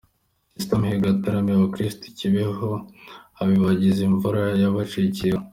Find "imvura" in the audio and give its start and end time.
4.09-4.41